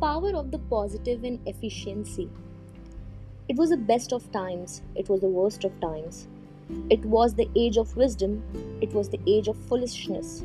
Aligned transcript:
power 0.00 0.34
of 0.34 0.50
the 0.50 0.58
positive 0.58 1.24
in 1.24 1.38
efficiency. 1.46 2.28
It 3.48 3.56
was 3.56 3.70
the 3.70 3.76
best 3.76 4.12
of 4.12 4.30
times, 4.32 4.82
it 4.94 5.08
was 5.08 5.20
the 5.20 5.28
worst 5.28 5.64
of 5.64 5.78
times. 5.80 6.26
It 6.88 7.04
was 7.04 7.34
the 7.34 7.48
age 7.54 7.76
of 7.76 7.96
wisdom, 7.96 8.42
it 8.80 8.92
was 8.94 9.08
the 9.08 9.20
age 9.26 9.48
of 9.48 9.56
foolishness. 9.56 10.44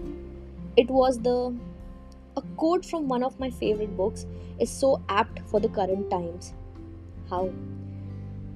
It 0.75 0.89
was 0.89 1.19
the. 1.19 1.55
A 2.37 2.41
quote 2.57 2.85
from 2.85 3.07
one 3.07 3.23
of 3.23 3.39
my 3.39 3.49
favorite 3.49 3.95
books 3.95 4.25
is 4.59 4.69
so 4.69 5.01
apt 5.07 5.39
for 5.47 5.61
the 5.61 5.69
current 5.69 6.09
times. 6.09 6.53
How? 7.29 7.49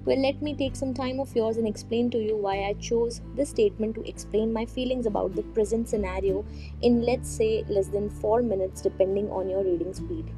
Well, 0.04 0.22
let 0.22 0.42
me 0.42 0.54
take 0.54 0.76
some 0.76 0.94
time 0.94 1.22
of 1.22 1.34
yours 1.34 1.56
and 1.56 1.66
explain 1.66 2.10
to 2.10 2.18
you 2.18 2.36
why 2.36 2.64
I 2.64 2.74
chose 2.74 3.22
this 3.36 3.52
statement 3.52 3.96
to 3.96 4.06
explain 4.10 4.52
my 4.52 4.66
feelings 4.66 5.06
about 5.06 5.34
the 5.34 5.44
present 5.44 5.88
scenario 5.88 6.44
in, 6.82 7.04
let's 7.04 7.30
say, 7.30 7.64
less 7.70 7.88
than 7.88 8.10
4 8.10 8.42
minutes, 8.42 8.82
depending 8.82 9.30
on 9.30 9.50
your 9.50 9.64
reading 9.64 9.94
speed. 9.94 10.30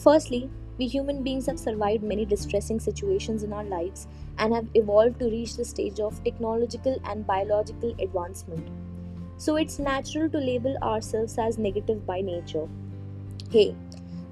Firstly, 0.00 0.48
we 0.78 0.86
human 0.86 1.22
beings 1.22 1.44
have 1.44 1.58
survived 1.58 2.02
many 2.02 2.24
distressing 2.24 2.80
situations 2.80 3.42
in 3.42 3.52
our 3.52 3.64
lives 3.64 4.06
and 4.38 4.54
have 4.54 4.66
evolved 4.72 5.18
to 5.18 5.26
reach 5.26 5.56
the 5.56 5.64
stage 5.64 6.00
of 6.00 6.24
technological 6.24 6.98
and 7.04 7.26
biological 7.26 7.94
advancement. 8.00 8.66
So 9.36 9.56
it's 9.56 9.78
natural 9.78 10.30
to 10.30 10.38
label 10.38 10.74
ourselves 10.82 11.36
as 11.36 11.58
negative 11.58 12.06
by 12.06 12.22
nature. 12.22 12.66
Hey, 13.50 13.76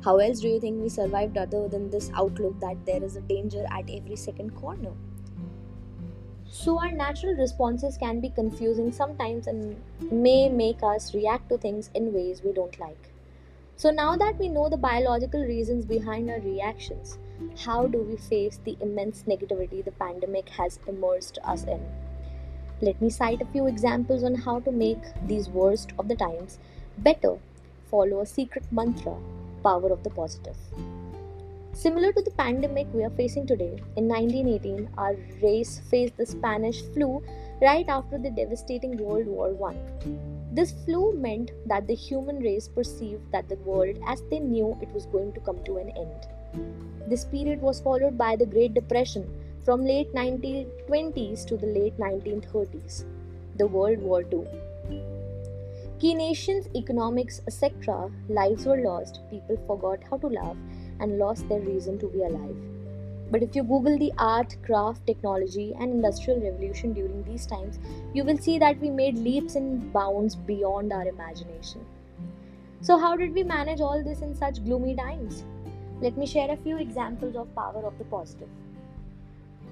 how 0.02 0.16
else 0.16 0.40
do 0.40 0.48
you 0.48 0.58
think 0.58 0.80
we 0.80 0.88
survived 0.88 1.36
other 1.36 1.68
than 1.68 1.90
this 1.90 2.10
outlook 2.14 2.58
that 2.60 2.86
there 2.86 3.04
is 3.04 3.16
a 3.16 3.20
danger 3.20 3.66
at 3.70 3.90
every 3.90 4.16
second 4.16 4.54
corner? 4.56 4.92
So, 6.50 6.78
our 6.78 6.92
natural 6.92 7.34
responses 7.34 7.98
can 7.98 8.20
be 8.20 8.30
confusing 8.30 8.90
sometimes 8.90 9.46
and 9.46 9.76
may 10.10 10.48
make 10.48 10.82
us 10.82 11.14
react 11.14 11.50
to 11.50 11.58
things 11.58 11.90
in 11.94 12.14
ways 12.14 12.40
we 12.42 12.52
don't 12.54 12.80
like. 12.80 13.10
So, 13.78 13.92
now 13.92 14.16
that 14.16 14.36
we 14.40 14.48
know 14.48 14.68
the 14.68 14.76
biological 14.76 15.40
reasons 15.40 15.84
behind 15.84 16.28
our 16.28 16.40
reactions, 16.40 17.16
how 17.64 17.86
do 17.86 17.98
we 18.02 18.16
face 18.16 18.58
the 18.64 18.76
immense 18.80 19.22
negativity 19.22 19.84
the 19.84 19.92
pandemic 19.92 20.48
has 20.48 20.80
immersed 20.88 21.38
us 21.44 21.62
in? 21.62 21.80
Let 22.80 23.00
me 23.00 23.08
cite 23.08 23.40
a 23.40 23.52
few 23.52 23.68
examples 23.68 24.24
on 24.24 24.34
how 24.34 24.58
to 24.60 24.72
make 24.72 24.98
these 25.28 25.48
worst 25.48 25.92
of 25.96 26.08
the 26.08 26.16
times 26.16 26.58
better. 26.98 27.36
Follow 27.88 28.22
a 28.22 28.26
secret 28.26 28.64
mantra 28.72 29.14
power 29.62 29.92
of 29.92 30.02
the 30.02 30.10
positive. 30.10 30.56
Similar 31.72 32.12
to 32.14 32.22
the 32.22 32.32
pandemic 32.32 32.88
we 32.92 33.04
are 33.04 33.10
facing 33.10 33.46
today, 33.46 33.80
in 33.94 34.08
1918, 34.08 34.90
our 34.98 35.14
race 35.40 35.80
faced 35.88 36.16
the 36.16 36.26
Spanish 36.26 36.82
flu 36.94 37.22
right 37.62 37.88
after 37.88 38.18
the 38.18 38.30
devastating 38.30 38.96
World 38.96 39.28
War 39.28 39.56
I. 39.70 40.37
This 40.50 40.72
flu 40.84 41.12
meant 41.12 41.50
that 41.66 41.86
the 41.86 41.94
human 41.94 42.38
race 42.38 42.68
perceived 42.68 43.30
that 43.32 43.48
the 43.48 43.56
world 43.56 43.98
as 44.06 44.22
they 44.30 44.38
knew 44.38 44.76
it 44.80 44.90
was 44.92 45.06
going 45.06 45.32
to 45.34 45.40
come 45.40 45.62
to 45.64 45.76
an 45.76 45.90
end. 45.90 46.26
This 47.06 47.24
period 47.24 47.60
was 47.60 47.80
followed 47.80 48.16
by 48.16 48.36
the 48.36 48.46
Great 48.46 48.74
Depression 48.74 49.28
from 49.64 49.84
late 49.84 50.12
1920s 50.14 51.46
to 51.46 51.56
the 51.56 51.66
late 51.66 51.98
1930s, 51.98 53.04
the 53.56 53.66
World 53.66 53.98
War 53.98 54.22
II. 54.22 54.46
Key 55.98 56.14
nations, 56.14 56.68
economics, 56.74 57.42
etc., 57.46 58.10
lives 58.28 58.64
were 58.64 58.80
lost, 58.80 59.20
people 59.30 59.58
forgot 59.66 59.98
how 60.08 60.16
to 60.18 60.28
laugh 60.28 60.56
and 61.00 61.18
lost 61.18 61.48
their 61.48 61.60
reason 61.60 61.98
to 61.98 62.08
be 62.08 62.22
alive. 62.22 62.56
But 63.30 63.42
if 63.42 63.54
you 63.54 63.62
Google 63.62 63.98
the 63.98 64.12
art, 64.16 64.56
craft, 64.64 65.06
technology, 65.06 65.74
and 65.78 65.92
industrial 65.92 66.40
revolution 66.40 66.94
during 66.94 67.22
these 67.24 67.46
times, 67.46 67.78
you 68.14 68.24
will 68.24 68.38
see 68.38 68.58
that 68.58 68.80
we 68.80 68.90
made 68.90 69.18
leaps 69.18 69.54
and 69.54 69.92
bounds 69.92 70.34
beyond 70.34 70.92
our 70.92 71.06
imagination. 71.06 71.84
So, 72.80 72.96
how 72.96 73.16
did 73.16 73.34
we 73.34 73.42
manage 73.42 73.80
all 73.80 74.02
this 74.02 74.22
in 74.22 74.34
such 74.34 74.64
gloomy 74.64 74.94
times? 74.96 75.44
Let 76.00 76.16
me 76.16 76.26
share 76.26 76.50
a 76.50 76.56
few 76.56 76.78
examples 76.78 77.36
of 77.36 77.54
power 77.54 77.84
of 77.84 77.98
the 77.98 78.04
positive. 78.04 78.48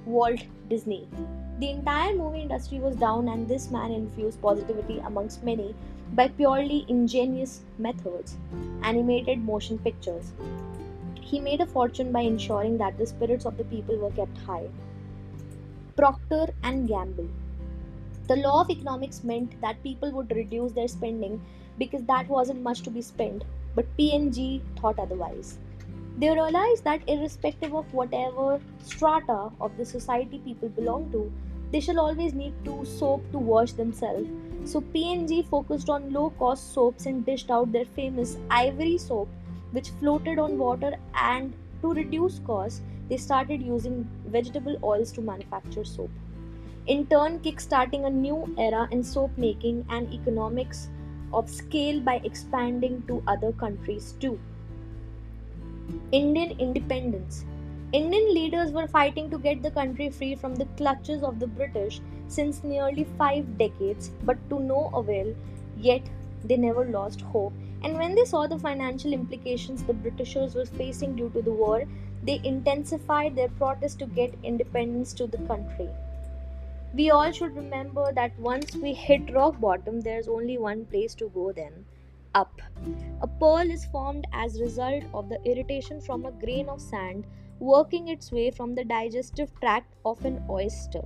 Walt 0.05 0.43
Disney. 0.69 1.09
The 1.59 1.71
entire 1.71 2.15
movie 2.15 2.43
industry 2.43 2.79
was 2.79 2.97
down, 2.97 3.29
and 3.29 3.49
this 3.49 3.71
man 3.71 3.91
infused 3.91 4.43
positivity 4.43 4.99
amongst 4.99 5.43
many 5.43 5.75
by 6.15 6.29
purely 6.29 6.85
ingenious 6.89 7.63
methods 7.79 8.37
animated 8.83 9.45
motion 9.45 9.79
pictures. 9.79 10.33
He 11.29 11.41
made 11.41 11.61
a 11.61 11.67
fortune 11.67 12.13
by 12.13 12.21
ensuring 12.21 12.79
that 12.79 12.97
the 12.97 13.07
spirits 13.07 13.47
of 13.47 13.57
the 13.57 13.65
people 13.65 13.97
were 13.97 14.13
kept 14.13 14.39
high. 14.39 14.69
Procter 15.97 16.55
and 16.63 16.87
Gamble. 16.87 17.29
The 18.29 18.37
law 18.37 18.61
of 18.61 18.71
economics 18.71 19.25
meant 19.25 19.61
that 19.61 19.83
people 19.83 20.13
would 20.13 20.31
reduce 20.31 20.71
their 20.71 20.87
spending 20.87 21.41
because 21.79 22.05
that 22.05 22.29
wasn't 22.29 22.63
much 22.63 22.83
to 22.83 22.91
be 22.91 23.03
spent, 23.03 23.43
but 23.75 23.97
P&G 23.97 24.63
thought 24.81 25.01
otherwise. 25.01 25.59
They 26.17 26.31
realized 26.31 26.85
that 26.85 27.09
irrespective 27.09 27.75
of 27.75 27.93
whatever 27.93 28.61
strata 28.85 29.51
of 29.61 29.77
the 29.77 29.85
society 29.85 30.39
people 30.39 30.69
belong 30.69 31.11
to, 31.11 31.33
they 31.73 31.81
shall 31.81 31.99
always 31.99 32.35
need 32.35 32.55
to 32.67 32.85
soap 32.85 33.29
to 33.33 33.39
wash 33.39 33.73
themselves. 33.73 34.29
So 34.65 34.81
P&G 34.81 35.43
focused 35.51 35.91
on 35.91 36.13
low-cost 36.13 36.73
soaps 36.73 37.07
and 37.07 37.27
dished 37.27 37.51
out 37.51 37.73
their 37.73 37.85
famous 37.97 38.37
ivory 38.49 38.97
soap 38.97 39.29
which 39.77 39.91
floated 40.01 40.39
on 40.39 40.59
water 40.59 40.93
and 41.23 41.53
to 41.83 41.93
reduce 41.93 42.39
costs, 42.51 42.81
they 43.09 43.17
started 43.17 43.63
using 43.63 44.09
vegetable 44.27 44.79
oils 44.83 45.13
to 45.13 45.21
manufacture 45.21 45.85
soap. 45.85 46.11
In 46.87 47.07
turn, 47.07 47.41
kickstarting 47.41 48.07
a 48.07 48.11
new 48.11 48.55
era 48.59 48.89
in 48.91 49.03
soap 49.05 49.37
making 49.37 49.85
and 49.91 50.13
economics 50.15 50.89
of 51.33 51.51
scale 51.51 52.01
by 52.01 52.21
expanding 52.25 53.03
to 53.09 53.23
other 53.27 53.53
countries 53.53 54.15
too. 54.21 54.39
Indian 56.13 56.59
independence. 56.59 57.45
Indian 57.93 58.35
leaders 58.35 58.73
were 58.73 58.87
fighting 58.87 59.31
to 59.31 59.39
get 59.39 59.63
the 59.63 59.71
country 59.71 60.09
free 60.11 60.35
from 60.35 60.55
the 60.55 60.69
clutches 60.77 61.23
of 61.23 61.39
the 61.39 61.47
British 61.47 62.01
since 62.29 62.65
nearly 62.65 63.05
five 63.19 63.59
decades, 63.59 64.11
but 64.25 64.39
to 64.51 64.59
no 64.61 64.91
avail, 64.95 65.35
yet 65.77 66.03
they 66.45 66.57
never 66.57 66.85
lost 66.85 67.21
hope. 67.21 67.53
And 67.87 67.97
when 67.99 68.17
they 68.17 68.25
saw 68.25 68.49
the 68.49 68.59
financial 68.59 69.13
implications 69.13 69.85
the 69.85 69.93
Britishers 69.93 70.57
were 70.57 70.65
facing 70.67 71.15
due 71.15 71.31
to 71.31 71.41
the 71.41 71.53
war, 71.53 71.85
they 72.25 72.41
intensified 72.43 73.37
their 73.37 73.49
protest 73.49 74.01
to 74.01 74.07
get 74.07 74.35
independence 74.43 75.13
to 75.15 75.29
the 75.29 75.39
country. 75.47 75.89
We 76.95 77.11
all 77.11 77.31
should 77.31 77.55
remember 77.55 78.13
that 78.13 78.37
once 78.41 78.75
we 78.75 78.93
hit 78.93 79.33
rock 79.33 79.61
bottom, 79.61 80.01
there's 80.01 80.27
only 80.27 80.59
one 80.59 80.85
place 80.87 81.15
to 81.15 81.29
go 81.29 81.53
then 81.53 81.85
up. 82.35 82.61
A 83.21 83.29
pearl 83.29 83.71
is 83.71 83.85
formed 83.85 84.27
as 84.33 84.57
a 84.57 84.65
result 84.65 85.05
of 85.15 85.29
the 85.29 85.41
irritation 85.45 86.01
from 86.01 86.27
a 86.27 86.33
grain 86.33 86.69
of 86.69 86.81
sand 86.81 87.25
working 87.61 88.09
its 88.09 88.33
way 88.33 88.51
from 88.51 88.75
the 88.75 88.85
digestive 88.85 89.53
tract 89.61 89.95
of 90.05 90.25
an 90.25 90.43
oyster. 90.51 91.03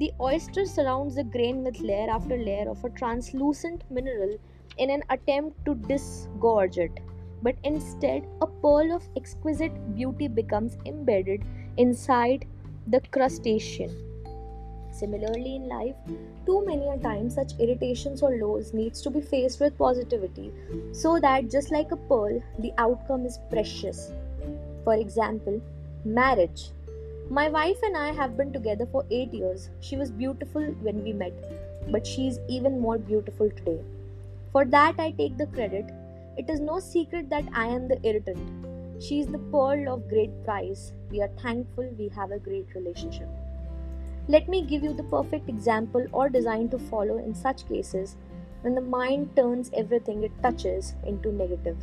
The 0.00 0.10
oyster 0.20 0.66
surrounds 0.66 1.14
the 1.14 1.22
grain 1.22 1.62
with 1.62 1.78
layer 1.78 2.10
after 2.10 2.36
layer 2.36 2.68
of 2.68 2.84
a 2.84 2.90
translucent 2.90 3.84
mineral 3.92 4.38
in 4.80 4.90
an 4.90 5.02
attempt 5.10 5.64
to 5.66 5.74
disgorge 5.76 6.78
it. 6.78 6.90
But 7.42 7.54
instead, 7.64 8.26
a 8.42 8.46
pearl 8.46 8.92
of 8.92 9.08
exquisite 9.16 9.72
beauty 9.94 10.28
becomes 10.28 10.76
embedded 10.84 11.44
inside 11.76 12.46
the 12.86 13.00
crustacean. 13.12 13.90
Similarly, 14.92 15.56
in 15.56 15.68
life, 15.68 15.94
too 16.46 16.64
many 16.66 16.88
a 16.88 16.98
time 16.98 17.30
such 17.30 17.52
irritations 17.58 18.22
or 18.22 18.36
lows 18.36 18.74
needs 18.74 19.00
to 19.02 19.10
be 19.10 19.20
faced 19.20 19.60
with 19.60 19.78
positivity 19.78 20.52
so 20.92 21.20
that 21.20 21.50
just 21.50 21.70
like 21.70 21.92
a 21.92 21.96
pearl, 21.96 22.42
the 22.58 22.72
outcome 22.76 23.24
is 23.24 23.38
precious. 23.50 24.10
For 24.84 24.94
example, 24.94 25.62
marriage. 26.04 26.70
My 27.30 27.48
wife 27.48 27.78
and 27.84 27.96
I 27.96 28.12
have 28.12 28.36
been 28.36 28.52
together 28.52 28.86
for 28.90 29.06
8 29.10 29.32
years. 29.32 29.70
She 29.80 29.96
was 29.96 30.10
beautiful 30.10 30.62
when 30.82 31.04
we 31.04 31.12
met, 31.12 31.32
but 31.90 32.06
she 32.06 32.26
is 32.26 32.40
even 32.48 32.80
more 32.80 32.98
beautiful 32.98 33.48
today. 33.50 33.80
For 34.52 34.64
that, 34.64 34.98
I 34.98 35.12
take 35.12 35.36
the 35.36 35.46
credit. 35.46 35.90
It 36.36 36.50
is 36.50 36.58
no 36.58 36.80
secret 36.80 37.30
that 37.30 37.44
I 37.54 37.66
am 37.66 37.86
the 37.86 38.04
irritant. 38.04 39.02
She 39.02 39.20
is 39.20 39.28
the 39.28 39.38
pearl 39.38 39.88
of 39.88 40.08
great 40.08 40.44
price. 40.44 40.92
We 41.10 41.22
are 41.22 41.30
thankful 41.40 41.88
we 41.96 42.08
have 42.16 42.32
a 42.32 42.38
great 42.38 42.74
relationship. 42.74 43.28
Let 44.28 44.48
me 44.48 44.62
give 44.62 44.82
you 44.82 44.92
the 44.92 45.04
perfect 45.04 45.48
example 45.48 46.04
or 46.12 46.28
design 46.28 46.68
to 46.70 46.78
follow 46.78 47.18
in 47.18 47.34
such 47.34 47.68
cases 47.68 48.16
when 48.62 48.74
the 48.74 48.80
mind 48.80 49.34
turns 49.36 49.70
everything 49.72 50.22
it 50.24 50.42
touches 50.42 50.94
into 51.04 51.32
negative. 51.32 51.76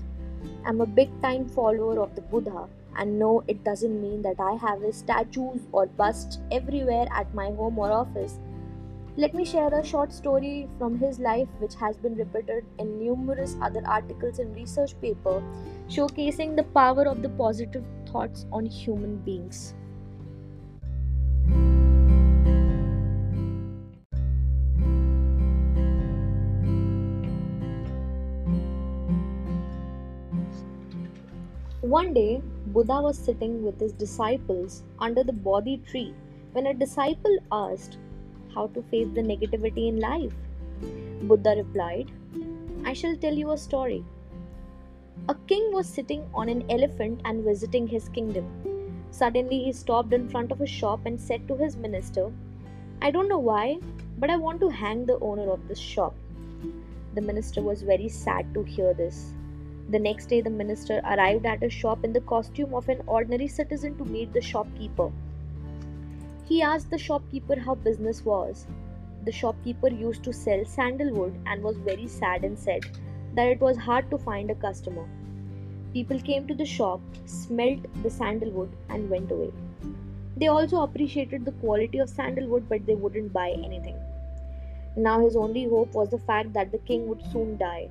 I'm 0.65 0.81
a 0.81 0.85
big 0.85 1.09
time 1.21 1.47
follower 1.47 1.99
of 1.99 2.15
the 2.15 2.21
Buddha 2.21 2.67
and 2.97 3.17
no, 3.17 3.43
it 3.47 3.63
doesn't 3.63 4.01
mean 4.01 4.21
that 4.23 4.39
I 4.39 4.53
have 4.55 4.81
his 4.81 4.97
statues 4.97 5.61
or 5.71 5.85
busts 5.85 6.39
everywhere 6.51 7.07
at 7.11 7.33
my 7.33 7.51
home 7.51 7.79
or 7.79 7.91
office. 7.91 8.39
Let 9.19 9.33
me 9.33 9.45
share 9.45 9.73
a 9.73 9.83
short 9.83 10.13
story 10.13 10.69
from 10.77 10.99
his 10.99 11.17
life, 11.17 11.47
which 11.57 11.73
has 11.73 11.97
been 11.97 12.13
repeated 12.13 12.65
in 12.77 12.99
numerous 12.99 13.55
other 13.59 13.81
articles 13.83 14.37
and 14.37 14.55
research 14.55 14.93
paper, 15.01 15.41
showcasing 15.89 16.55
the 16.55 16.65
power 16.65 17.07
of 17.07 17.23
the 17.23 17.29
positive 17.29 17.83
thoughts 18.05 18.45
on 18.51 18.67
human 18.67 19.17
beings. 19.17 19.73
One 31.81 32.13
day, 32.13 32.43
Buddha 32.67 33.01
was 33.01 33.17
sitting 33.17 33.63
with 33.63 33.79
his 33.79 33.93
disciples 33.93 34.83
under 34.99 35.23
the 35.23 35.33
Bodhi 35.33 35.77
tree 35.77 36.13
when 36.51 36.67
a 36.67 36.73
disciple 36.75 37.39
asked 37.51 37.97
how 38.57 38.67
to 38.75 38.83
face 38.91 39.09
the 39.15 39.25
negativity 39.31 39.87
in 39.87 39.99
life. 39.99 40.33
Buddha 41.31 41.55
replied, 41.57 42.11
I 42.85 42.93
shall 42.93 43.15
tell 43.17 43.33
you 43.33 43.51
a 43.51 43.57
story. 43.57 44.03
A 45.29 45.35
king 45.51 45.71
was 45.73 45.87
sitting 45.87 46.25
on 46.33 46.49
an 46.49 46.63
elephant 46.69 47.21
and 47.25 47.43
visiting 47.43 47.87
his 47.87 48.09
kingdom. 48.09 48.45
Suddenly, 49.11 49.63
he 49.63 49.71
stopped 49.73 50.13
in 50.13 50.29
front 50.29 50.51
of 50.51 50.61
a 50.61 50.67
shop 50.67 51.05
and 51.05 51.19
said 51.19 51.47
to 51.47 51.55
his 51.55 51.75
minister, 51.75 52.31
I 53.01 53.11
don't 53.11 53.29
know 53.29 53.39
why, 53.39 53.79
but 54.17 54.29
I 54.29 54.37
want 54.37 54.59
to 54.61 54.69
hang 54.69 55.05
the 55.05 55.19
owner 55.19 55.49
of 55.51 55.67
this 55.67 55.79
shop. 55.79 56.15
The 57.15 57.21
minister 57.21 57.61
was 57.61 57.81
very 57.81 58.09
sad 58.09 58.53
to 58.53 58.63
hear 58.63 58.93
this. 58.93 59.33
The 59.89 59.99
next 59.99 60.27
day, 60.27 60.41
the 60.41 60.49
minister 60.49 60.99
arrived 61.03 61.45
at 61.45 61.63
a 61.63 61.69
shop 61.69 62.03
in 62.03 62.13
the 62.13 62.21
costume 62.21 62.73
of 62.73 62.89
an 62.89 63.01
ordinary 63.07 63.47
citizen 63.47 63.97
to 63.97 64.05
meet 64.05 64.33
the 64.33 64.41
shopkeeper. 64.41 65.11
He 66.47 66.61
asked 66.61 66.89
the 66.89 66.97
shopkeeper 66.97 67.59
how 67.59 67.75
business 67.75 68.23
was. 68.23 68.67
The 69.25 69.31
shopkeeper 69.31 69.89
used 69.89 70.23
to 70.23 70.31
sell 70.31 70.63
sandalwood 70.63 71.37
and 71.45 71.61
was 71.61 71.75
very 71.77 72.07
sad 72.07 72.45
and 72.45 72.57
said 72.57 72.85
that 73.35 73.47
it 73.47 73.59
was 73.59 73.77
hard 73.77 74.09
to 74.11 74.17
find 74.17 74.49
a 74.49 74.55
customer. 74.55 75.05
People 75.91 76.19
came 76.21 76.47
to 76.47 76.55
the 76.55 76.65
shop, 76.65 77.01
smelt 77.25 77.79
the 78.01 78.09
sandalwood, 78.09 78.71
and 78.89 79.09
went 79.09 79.31
away. 79.31 79.51
They 80.37 80.47
also 80.47 80.83
appreciated 80.83 81.43
the 81.43 81.51
quality 81.63 81.97
of 81.97 82.09
sandalwood, 82.09 82.69
but 82.69 82.85
they 82.85 82.95
wouldn't 82.95 83.33
buy 83.33 83.49
anything. 83.49 83.97
Now 84.95 85.19
his 85.19 85.35
only 85.35 85.65
hope 85.65 85.93
was 85.93 86.09
the 86.09 86.19
fact 86.19 86.53
that 86.53 86.71
the 86.71 86.77
king 86.77 87.07
would 87.07 87.23
soon 87.31 87.57
die. 87.57 87.89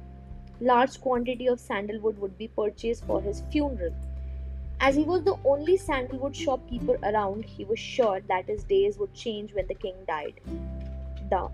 Large 0.60 1.00
quantity 1.00 1.46
of 1.48 1.60
sandalwood 1.60 2.18
would 2.18 2.38
be 2.38 2.48
purchased 2.48 3.04
for 3.04 3.20
his 3.20 3.42
funeral. 3.52 3.92
As 4.78 4.94
he 4.94 5.04
was 5.04 5.22
the 5.22 5.36
only 5.44 5.76
sandalwood 5.76 6.36
shopkeeper 6.36 6.98
around, 7.02 7.44
he 7.44 7.64
was 7.64 7.78
sure 7.78 8.20
that 8.28 8.46
his 8.46 8.62
days 8.64 8.98
would 8.98 9.14
change 9.14 9.54
when 9.54 9.66
the 9.66 9.74
king 9.74 9.94
died. 10.06 10.40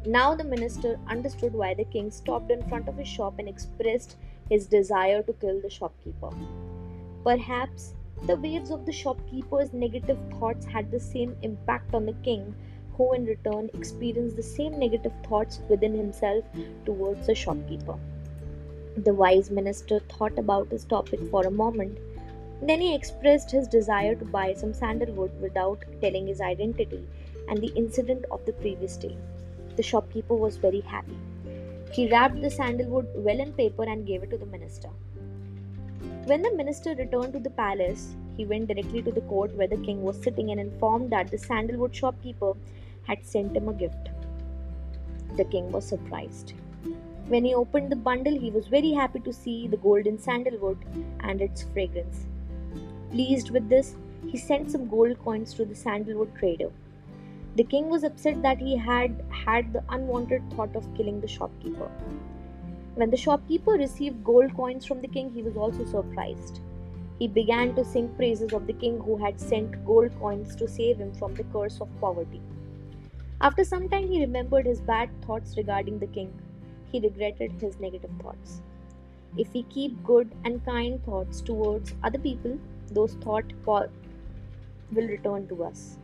Now 0.04 0.34
the 0.34 0.44
minister 0.44 0.98
understood 1.08 1.54
why 1.54 1.74
the 1.74 1.84
king 1.84 2.10
stopped 2.10 2.50
in 2.50 2.62
front 2.68 2.88
of 2.88 2.96
his 2.96 3.08
shop 3.08 3.38
and 3.38 3.48
expressed 3.48 4.16
his 4.50 4.66
desire 4.66 5.22
to 5.22 5.32
kill 5.34 5.60
the 5.62 5.70
shopkeeper. 5.70 6.30
Perhaps 7.24 7.94
the 8.26 8.36
waves 8.36 8.70
of 8.70 8.84
the 8.84 8.92
shopkeeper's 8.92 9.72
negative 9.72 10.18
thoughts 10.38 10.66
had 10.66 10.90
the 10.90 11.00
same 11.00 11.36
impact 11.42 11.94
on 11.94 12.04
the 12.04 12.12
king, 12.24 12.54
who 12.96 13.14
in 13.14 13.24
return 13.24 13.70
experienced 13.72 14.36
the 14.36 14.42
same 14.42 14.78
negative 14.78 15.12
thoughts 15.26 15.60
within 15.70 15.94
himself 15.96 16.44
towards 16.84 17.26
the 17.26 17.34
shopkeeper. 17.34 17.98
The 18.96 19.14
wise 19.14 19.50
minister 19.50 20.00
thought 20.00 20.38
about 20.38 20.68
this 20.68 20.84
topic 20.84 21.20
for 21.30 21.46
a 21.46 21.50
moment 21.50 21.98
then 22.68 22.80
he 22.80 22.94
expressed 22.94 23.50
his 23.50 23.66
desire 23.66 24.14
to 24.14 24.24
buy 24.24 24.54
some 24.54 24.72
sandalwood 24.72 25.32
without 25.40 25.84
telling 26.00 26.26
his 26.28 26.40
identity 26.40 27.04
and 27.48 27.58
the 27.58 27.72
incident 27.74 28.24
of 28.30 28.44
the 28.46 28.52
previous 28.52 28.96
day. 28.96 29.16
The 29.76 29.82
shopkeeper 29.82 30.34
was 30.34 30.56
very 30.56 30.80
happy. 30.80 31.18
He 31.92 32.08
wrapped 32.10 32.40
the 32.40 32.50
sandalwood 32.50 33.08
well 33.14 33.40
in 33.40 33.52
paper 33.52 33.84
and 33.84 34.06
gave 34.06 34.22
it 34.22 34.30
to 34.30 34.38
the 34.38 34.46
minister. 34.46 34.88
When 36.24 36.42
the 36.42 36.54
minister 36.54 36.94
returned 36.94 37.32
to 37.32 37.40
the 37.40 37.50
palace, 37.50 38.14
he 38.36 38.44
went 38.44 38.68
directly 38.68 39.02
to 39.02 39.10
the 39.10 39.22
court 39.22 39.54
where 39.56 39.66
the 39.66 39.76
king 39.78 40.02
was 40.02 40.22
sitting 40.22 40.50
and 40.50 40.60
informed 40.60 41.10
that 41.10 41.30
the 41.30 41.38
sandalwood 41.38 41.94
shopkeeper 41.94 42.52
had 43.06 43.26
sent 43.26 43.56
him 43.56 43.68
a 43.68 43.74
gift. 43.74 44.10
The 45.36 45.44
king 45.44 45.72
was 45.72 45.86
surprised. 45.86 46.54
When 47.26 47.44
he 47.44 47.54
opened 47.54 47.90
the 47.90 47.96
bundle, 47.96 48.38
he 48.38 48.50
was 48.50 48.68
very 48.68 48.92
happy 48.92 49.20
to 49.20 49.32
see 49.32 49.66
the 49.66 49.76
golden 49.76 50.18
sandalwood 50.18 50.78
and 51.20 51.40
its 51.40 51.64
fragrance. 51.64 52.26
Pleased 53.12 53.50
with 53.50 53.68
this, 53.68 53.94
he 54.26 54.38
sent 54.38 54.70
some 54.70 54.88
gold 54.88 55.18
coins 55.22 55.52
to 55.54 55.66
the 55.66 55.74
sandalwood 55.74 56.34
trader. 56.34 56.70
The 57.56 57.64
king 57.64 57.90
was 57.90 58.04
upset 58.04 58.40
that 58.42 58.58
he 58.58 58.74
had 58.74 59.22
had 59.28 59.74
the 59.74 59.84
unwanted 59.90 60.42
thought 60.54 60.74
of 60.74 60.94
killing 60.94 61.20
the 61.20 61.28
shopkeeper. 61.28 61.90
When 62.94 63.10
the 63.10 63.18
shopkeeper 63.18 63.72
received 63.72 64.24
gold 64.24 64.54
coins 64.56 64.86
from 64.86 65.02
the 65.02 65.08
king, 65.08 65.30
he 65.30 65.42
was 65.42 65.58
also 65.58 65.84
surprised. 65.84 66.60
He 67.18 67.28
began 67.28 67.74
to 67.74 67.84
sing 67.84 68.08
praises 68.16 68.54
of 68.54 68.66
the 68.66 68.72
king 68.72 68.98
who 68.98 69.18
had 69.18 69.38
sent 69.38 69.84
gold 69.84 70.18
coins 70.18 70.56
to 70.56 70.66
save 70.66 70.96
him 70.96 71.12
from 71.12 71.34
the 71.34 71.44
curse 71.44 71.80
of 71.82 72.00
poverty. 72.00 72.40
After 73.42 73.62
some 73.62 73.88
time, 73.90 74.08
he 74.08 74.20
remembered 74.20 74.64
his 74.64 74.80
bad 74.80 75.10
thoughts 75.26 75.56
regarding 75.58 75.98
the 75.98 76.06
king. 76.06 76.32
He 76.90 77.00
regretted 77.00 77.52
his 77.60 77.78
negative 77.78 78.10
thoughts. 78.22 78.62
If 79.36 79.52
we 79.52 79.64
keep 79.64 80.02
good 80.02 80.34
and 80.44 80.64
kind 80.64 81.04
thoughts 81.04 81.40
towards 81.40 81.94
other 82.02 82.18
people, 82.18 82.58
those 82.94 83.14
thoughts 83.14 83.54
will 83.66 85.08
return 85.08 85.48
to 85.48 85.64
us. 85.64 85.98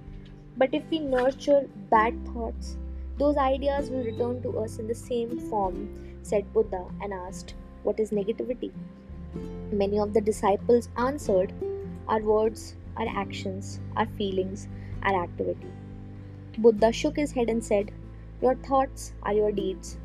But 0.56 0.74
if 0.74 0.82
we 0.90 0.98
nurture 0.98 1.68
bad 1.90 2.14
thoughts, 2.32 2.76
those 3.18 3.36
ideas 3.36 3.90
will 3.90 4.04
return 4.04 4.42
to 4.42 4.58
us 4.58 4.78
in 4.78 4.86
the 4.86 4.94
same 4.94 5.38
form, 5.50 6.18
said 6.22 6.52
Buddha, 6.52 6.84
and 7.02 7.12
asked, 7.12 7.54
What 7.82 8.00
is 8.00 8.10
negativity? 8.10 8.72
Many 9.72 9.98
of 9.98 10.14
the 10.14 10.20
disciples 10.20 10.88
answered, 10.96 11.52
Our 12.08 12.20
words, 12.20 12.76
our 12.96 13.06
actions, 13.08 13.80
our 13.96 14.06
feelings, 14.06 14.68
our 15.02 15.22
activity. 15.22 15.68
Buddha 16.58 16.92
shook 16.92 17.16
his 17.16 17.32
head 17.32 17.48
and 17.48 17.64
said, 17.64 17.92
Your 18.42 18.54
thoughts 18.56 19.12
are 19.22 19.34
your 19.34 19.52
deeds. 19.52 19.96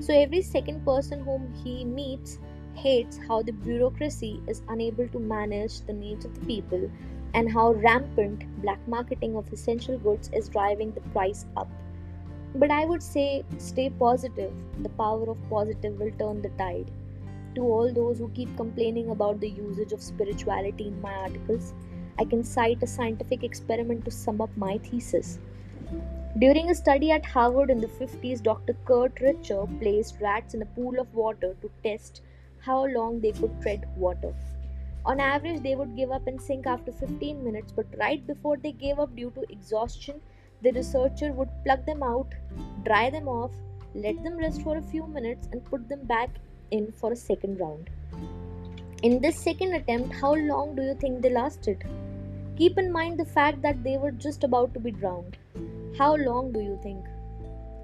So 0.00 0.14
every 0.14 0.42
second 0.42 0.84
person 0.84 1.20
whom 1.20 1.52
he 1.64 1.84
meets 1.84 2.38
hates 2.82 3.18
how 3.28 3.42
the 3.42 3.52
bureaucracy 3.52 4.42
is 4.46 4.62
unable 4.68 5.08
to 5.08 5.18
manage 5.18 5.80
the 5.82 5.92
needs 5.92 6.24
of 6.24 6.34
the 6.34 6.46
people 6.46 6.90
and 7.34 7.52
how 7.52 7.72
rampant 7.72 8.44
black 8.62 8.86
marketing 8.88 9.36
of 9.36 9.52
essential 9.52 9.98
goods 9.98 10.30
is 10.32 10.48
driving 10.48 10.92
the 10.92 11.00
price 11.16 11.44
up. 11.56 11.68
But 12.54 12.70
I 12.70 12.84
would 12.84 13.02
say 13.02 13.44
stay 13.58 13.90
positive. 13.90 14.52
The 14.82 14.88
power 14.90 15.28
of 15.30 15.50
positive 15.50 15.98
will 15.98 16.12
turn 16.18 16.40
the 16.42 16.48
tide. 16.50 16.90
To 17.56 17.62
all 17.62 17.92
those 17.92 18.18
who 18.18 18.28
keep 18.30 18.56
complaining 18.56 19.10
about 19.10 19.40
the 19.40 19.50
usage 19.50 19.92
of 19.92 20.02
spirituality 20.02 20.88
in 20.88 21.00
my 21.00 21.12
articles, 21.12 21.74
I 22.18 22.24
can 22.24 22.42
cite 22.44 22.82
a 22.82 22.86
scientific 22.86 23.44
experiment 23.44 24.04
to 24.04 24.10
sum 24.10 24.40
up 24.40 24.50
my 24.56 24.78
thesis. 24.78 25.38
During 26.38 26.70
a 26.70 26.74
study 26.74 27.10
at 27.10 27.26
Harvard 27.26 27.70
in 27.70 27.80
the 27.80 27.88
50s, 27.88 28.42
Dr. 28.42 28.74
Curt 28.84 29.20
Richter 29.20 29.64
placed 29.80 30.20
rats 30.20 30.54
in 30.54 30.62
a 30.62 30.66
pool 30.66 30.98
of 31.00 31.14
water 31.14 31.54
to 31.60 31.70
test 31.82 32.22
how 32.68 32.84
long 32.86 33.20
they 33.20 33.32
could 33.32 33.60
tread 33.62 33.84
water. 33.96 34.32
On 35.06 35.20
average, 35.20 35.62
they 35.62 35.74
would 35.74 35.96
give 35.96 36.10
up 36.10 36.26
and 36.26 36.40
sink 36.40 36.66
after 36.66 36.92
15 36.92 37.42
minutes, 37.42 37.72
but 37.72 37.86
right 37.98 38.26
before 38.26 38.56
they 38.56 38.72
gave 38.72 38.98
up 38.98 39.14
due 39.16 39.30
to 39.36 39.50
exhaustion, 39.50 40.20
the 40.62 40.72
researcher 40.72 41.32
would 41.32 41.48
plug 41.64 41.86
them 41.86 42.02
out, 42.02 42.34
dry 42.84 43.08
them 43.08 43.28
off, 43.28 43.52
let 43.94 44.22
them 44.22 44.36
rest 44.36 44.62
for 44.62 44.76
a 44.76 44.88
few 44.90 45.06
minutes, 45.06 45.48
and 45.52 45.64
put 45.64 45.88
them 45.88 46.04
back 46.04 46.28
in 46.70 46.92
for 46.92 47.12
a 47.12 47.16
second 47.16 47.58
round. 47.58 47.88
In 49.02 49.20
this 49.20 49.42
second 49.42 49.74
attempt, 49.74 50.14
how 50.20 50.34
long 50.34 50.74
do 50.76 50.82
you 50.82 50.94
think 50.94 51.22
they 51.22 51.30
lasted? 51.30 51.84
Keep 52.56 52.76
in 52.76 52.92
mind 52.92 53.18
the 53.18 53.24
fact 53.24 53.62
that 53.62 53.82
they 53.84 53.96
were 53.96 54.10
just 54.10 54.44
about 54.44 54.74
to 54.74 54.80
be 54.80 54.90
drowned. 54.90 55.36
How 55.96 56.16
long 56.16 56.52
do 56.52 56.60
you 56.60 56.78
think? 56.82 57.04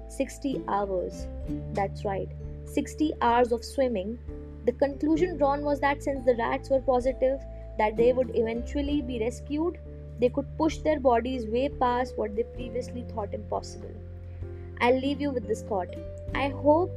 60 0.09 0.61
hours. 0.67 1.27
That's 1.73 2.05
right, 2.05 2.29
60 2.65 3.13
hours 3.21 3.51
of 3.51 3.63
swimming 3.63 4.19
the 4.65 4.73
conclusion 4.73 5.37
drawn 5.37 5.63
was 5.63 5.79
that 5.79 6.01
since 6.03 6.25
the 6.25 6.35
rats 6.35 6.69
were 6.69 6.81
positive 6.81 7.39
that 7.77 7.95
they 7.95 8.13
would 8.13 8.31
eventually 8.35 9.01
be 9.01 9.19
rescued, 9.19 9.77
they 10.19 10.29
could 10.29 10.57
push 10.57 10.77
their 10.77 10.99
bodies 10.99 11.45
way 11.45 11.69
past 11.69 12.17
what 12.17 12.35
they 12.35 12.43
previously 12.43 13.05
thought 13.13 13.33
impossible. 13.33 13.91
I'll 14.81 14.99
leave 14.99 15.21
you 15.21 15.31
with 15.31 15.47
this 15.47 15.61
thought. 15.61 15.95
I 16.33 16.49
hope 16.49 16.91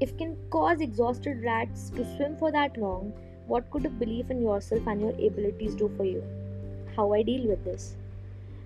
if 0.00 0.16
can 0.16 0.36
cause 0.50 0.80
exhausted 0.80 1.42
rats 1.42 1.90
to 1.90 2.04
swim 2.16 2.36
for 2.36 2.50
that 2.52 2.76
long, 2.76 3.12
what 3.46 3.70
could 3.70 3.86
a 3.86 3.90
belief 3.90 4.30
in 4.30 4.42
yourself 4.42 4.86
and 4.86 5.00
your 5.00 5.12
abilities 5.12 5.74
do 5.74 5.90
for 5.96 6.04
you? 6.04 6.22
How 6.96 7.12
I 7.12 7.22
deal 7.22 7.46
with 7.48 7.64
this? 7.64 7.96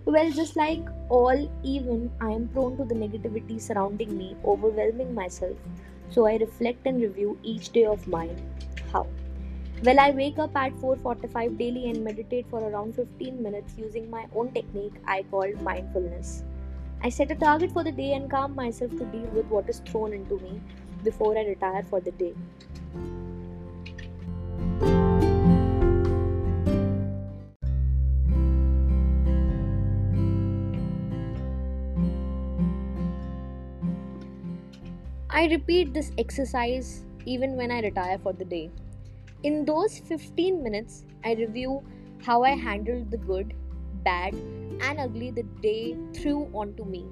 Well, 0.04 0.30
just 0.32 0.56
like 0.56 0.82
all, 1.08 1.48
even 1.62 2.10
I 2.20 2.30
am 2.30 2.48
prone 2.48 2.76
to 2.76 2.84
the 2.84 2.94
negativity 2.94 3.60
surrounding 3.60 4.16
me, 4.18 4.36
overwhelming 4.44 5.14
myself. 5.14 5.56
So 6.12 6.26
I 6.26 6.36
reflect 6.36 6.86
and 6.86 7.00
review 7.00 7.38
each 7.42 7.70
day 7.72 7.84
of 7.86 8.06
mine. 8.06 8.36
How? 8.92 9.06
Well, 9.82 9.98
I 9.98 10.10
wake 10.10 10.38
up 10.38 10.54
at 10.54 10.74
4:45 10.80 11.56
daily 11.58 11.90
and 11.90 12.04
meditate 12.08 12.50
for 12.50 12.60
around 12.66 12.94
15 12.94 13.42
minutes 13.46 13.78
using 13.84 14.10
my 14.10 14.26
own 14.34 14.52
technique 14.58 15.00
I 15.16 15.22
call 15.30 15.56
mindfulness. 15.70 16.44
I 17.02 17.08
set 17.08 17.32
a 17.32 17.38
target 17.46 17.72
for 17.72 17.82
the 17.88 17.96
day 18.02 18.12
and 18.18 18.30
calm 18.30 18.54
myself 18.54 18.92
to 18.98 19.10
deal 19.16 19.30
with 19.38 19.56
what 19.56 19.74
is 19.74 19.80
thrown 19.90 20.12
into 20.20 20.38
me 20.44 20.60
before 21.02 21.36
I 21.36 21.44
retire 21.46 21.82
for 21.94 22.00
the 22.00 22.12
day. 22.12 22.34
I 35.34 35.46
repeat 35.46 35.94
this 35.94 36.12
exercise 36.18 37.06
even 37.24 37.56
when 37.56 37.70
I 37.70 37.80
retire 37.80 38.18
for 38.18 38.34
the 38.34 38.44
day. 38.44 38.70
In 39.44 39.64
those 39.64 39.98
15 39.98 40.62
minutes, 40.62 41.04
I 41.24 41.32
review 41.32 41.82
how 42.22 42.42
I 42.42 42.50
handled 42.50 43.10
the 43.10 43.16
good, 43.16 43.54
bad, 44.04 44.34
and 44.34 45.00
ugly 45.00 45.30
the 45.30 45.44
day 45.62 45.96
threw 46.12 46.50
onto 46.52 46.84
me. 46.84 47.06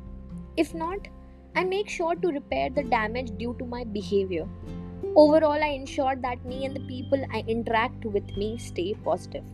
If 0.58 0.74
not, 0.74 1.08
I 1.56 1.64
make 1.64 1.88
sure 1.88 2.14
to 2.14 2.28
repair 2.28 2.68
the 2.68 2.82
damage 2.82 3.30
due 3.38 3.56
to 3.58 3.64
my 3.64 3.84
behavior. 3.84 4.46
Overall, 5.16 5.64
I 5.64 5.68
ensure 5.68 6.14
that 6.16 6.44
me 6.44 6.66
and 6.66 6.76
the 6.76 6.86
people 6.86 7.24
I 7.32 7.42
interact 7.48 8.04
with 8.04 8.36
me 8.36 8.58
stay 8.58 8.92
positive. 9.02 9.44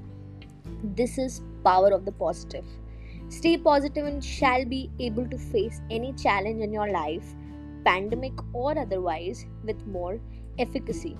This 0.83 1.19
is 1.19 1.41
power 1.63 1.93
of 1.93 2.05
the 2.05 2.11
positive. 2.11 2.65
Stay 3.29 3.59
positive 3.59 4.07
and 4.07 4.25
shall 4.25 4.65
be 4.65 4.91
able 4.99 5.29
to 5.29 5.39
face 5.39 5.81
any 5.89 6.13
challenge 6.15 6.61
in 6.61 6.73
your 6.73 6.91
life, 6.91 7.33
pandemic 7.87 8.35
or 8.53 8.79
otherwise, 8.79 9.47
with 9.65 9.87
more 9.87 10.21
efficacy. 10.59 11.17